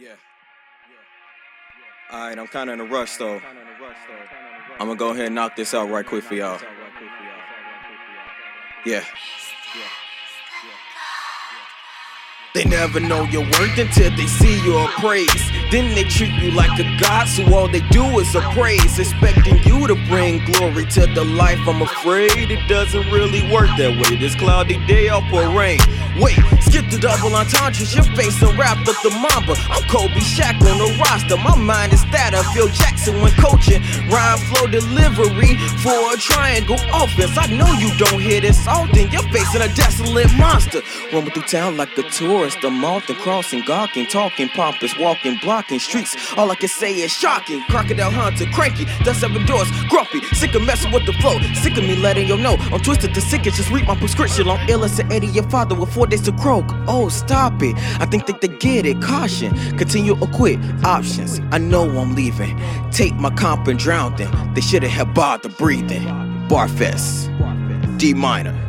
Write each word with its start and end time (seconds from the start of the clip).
Yeah. 0.00 0.14
Alright, 2.12 2.38
I'm 2.38 2.46
kinda 2.46 2.72
in 2.72 2.80
a 2.80 2.84
rush 2.84 3.16
though. 3.16 3.40
I'm 4.78 4.86
gonna 4.86 4.96
go 4.96 5.10
ahead 5.10 5.26
and 5.26 5.34
knock 5.34 5.56
this 5.56 5.74
out 5.74 5.90
right 5.90 6.06
quick 6.06 6.24
for 6.24 6.34
y'all. 6.34 6.60
Yeah. 8.84 9.04
They 12.58 12.64
never 12.64 12.98
know 12.98 13.22
your 13.22 13.44
worth 13.44 13.78
until 13.78 14.10
they 14.16 14.26
see 14.26 14.60
your 14.64 14.88
praise. 14.98 15.48
Then 15.70 15.94
they 15.94 16.02
treat 16.02 16.32
you 16.42 16.50
like 16.50 16.76
a 16.80 16.98
god, 16.98 17.28
so 17.28 17.44
all 17.54 17.68
they 17.68 17.82
do 17.90 18.02
is 18.18 18.34
a 18.34 18.40
praise, 18.50 18.98
expecting 18.98 19.58
you 19.62 19.86
to 19.86 19.94
bring 20.08 20.44
glory 20.44 20.84
to 20.86 21.06
the 21.06 21.24
life. 21.24 21.60
I'm 21.68 21.82
afraid 21.82 22.50
it 22.50 22.66
doesn't 22.66 23.06
really 23.12 23.42
work 23.52 23.68
that 23.78 23.94
way. 24.02 24.16
This 24.16 24.34
cloudy 24.34 24.84
day 24.86 25.08
off 25.08 25.22
for 25.30 25.48
rain. 25.56 25.78
Wait, 26.18 26.34
skip 26.58 26.90
the 26.90 26.98
double 26.98 27.32
entendres. 27.36 27.94
Your 27.94 28.02
face 28.18 28.42
and 28.42 28.58
wrapped 28.58 28.88
up 28.88 28.96
the 29.04 29.10
mamba. 29.10 29.54
I'm 29.70 29.86
Kobe 29.86 30.18
Shaq 30.18 30.58
on 30.58 30.78
the 30.82 30.98
roster. 30.98 31.36
My 31.36 31.54
mind 31.54 31.92
is 31.92 32.02
that 32.10 32.34
of 32.34 32.44
Phil 32.50 32.66
Jackson 32.74 33.22
when 33.22 33.30
coaching. 33.38 33.82
Rhyme 34.10 34.38
flow 34.50 34.66
delivery 34.66 35.54
for 35.78 35.94
a 35.94 36.16
triangle 36.18 36.80
offense. 36.90 37.38
I 37.38 37.46
know 37.54 37.70
you 37.78 37.94
don't 37.98 38.18
hear 38.18 38.40
this 38.40 38.66
often. 38.66 39.12
You're 39.12 39.22
facing 39.30 39.62
a 39.62 39.70
desolate 39.78 40.34
monster. 40.34 40.82
Roaming 41.12 41.30
through 41.30 41.46
town 41.46 41.76
like 41.76 41.96
a 41.96 42.02
tourist. 42.02 42.47
I'm 42.62 42.84
often 42.84 43.16
crossing, 43.16 43.62
gawking, 43.64 44.06
talking, 44.06 44.48
pompous, 44.48 44.96
walking, 44.98 45.38
blocking 45.42 45.78
streets. 45.78 46.16
All 46.36 46.50
I 46.50 46.54
can 46.54 46.68
say 46.68 46.92
is 47.00 47.12
shocking. 47.12 47.62
Crocodile 47.64 48.10
hunter, 48.10 48.46
cranky, 48.52 48.86
dust 49.04 49.20
seven 49.20 49.44
dwarfs, 49.46 49.70
grumpy, 49.88 50.20
sick 50.34 50.54
of 50.54 50.62
messing 50.62 50.92
with 50.92 51.06
the 51.06 51.12
flow. 51.14 51.38
Sick 51.54 51.76
of 51.76 51.84
me 51.84 51.96
letting 51.96 52.26
you 52.26 52.36
know 52.36 52.56
I'm 52.72 52.80
twisted 52.80 53.14
to 53.14 53.20
sick. 53.20 53.42
Just 53.42 53.70
read 53.70 53.86
my 53.86 53.96
prescription 53.96 54.48
on 54.48 54.68
illness 54.68 54.98
and 54.98 55.12
Eddie, 55.12 55.28
your 55.28 55.48
father 55.50 55.74
with 55.74 55.92
four 55.92 56.06
days 56.06 56.22
to 56.22 56.32
croak. 56.32 56.66
Oh, 56.86 57.08
stop 57.08 57.62
it. 57.62 57.76
I 58.00 58.06
think 58.06 58.26
that 58.26 58.40
they 58.40 58.48
get 58.48 58.86
it. 58.86 59.00
Caution, 59.02 59.54
continue 59.76 60.18
or 60.18 60.28
quit. 60.28 60.58
Options. 60.84 61.40
I 61.52 61.58
know 61.58 61.88
I'm 61.98 62.14
leaving. 62.14 62.58
Take 62.90 63.14
my 63.14 63.30
comp 63.30 63.68
and 63.68 63.78
drown 63.78 64.16
them. 64.16 64.54
They 64.54 64.60
shouldn't 64.60 64.92
have 64.92 65.14
bothered 65.14 65.56
breathing. 65.56 66.02
Barfest. 66.48 67.28
D 67.98 68.14
minor. 68.14 68.67